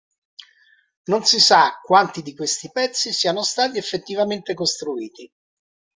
Non 1.11 1.23
si 1.25 1.39
sa 1.39 1.77
quanti 1.79 2.23
di 2.23 2.33
questi 2.33 2.71
pezzi 2.71 3.13
siano 3.13 3.43
stati 3.43 3.77
effettivamente 3.77 4.55
costruiti. 4.55 5.31